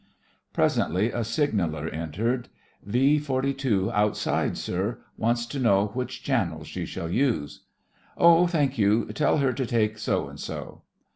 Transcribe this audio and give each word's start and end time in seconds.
Presently 0.51 1.11
a 1.11 1.23
sig 1.23 1.51
naller 1.53 1.87
entered: 1.93 2.49
"V. 2.83 3.19
42 3.19 3.91
outside, 3.91 4.57
sir; 4.57 4.97
wants 5.15 5.45
to 5.45 5.59
know 5.59 5.91
which 5.93 6.23
channel 6.23 6.63
she 6.63 6.87
shall 6.87 7.07
use." 7.11 7.65
"Oh, 8.17 8.47
thank 8.47 8.79
you. 8.79 9.05
Tell 9.13 9.37
her 9.37 9.53
to 9.53 9.65
take 9.67 9.99
so 9.99 10.27
and 10.27 10.39
so." 10.39 10.81